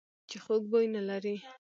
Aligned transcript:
چې 0.29 0.37
خوږ 0.43 0.63
بوی 0.71 0.85
نه 0.95 1.01
لري. 1.09 1.35